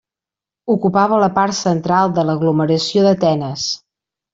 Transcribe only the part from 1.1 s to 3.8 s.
la part central de l'aglomeració d'Atenes.